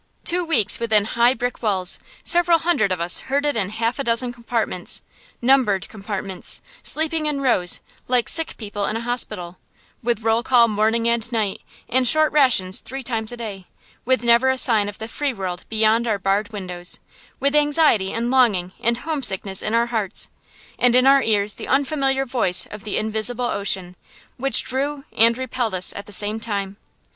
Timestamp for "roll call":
10.23-10.67